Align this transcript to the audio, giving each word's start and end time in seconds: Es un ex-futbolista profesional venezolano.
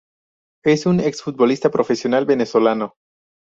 Es 0.65 0.87
un 0.87 0.99
ex-futbolista 0.99 1.69
profesional 1.69 2.25
venezolano. 2.25 2.95